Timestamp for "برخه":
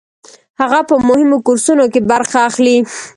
2.11-2.39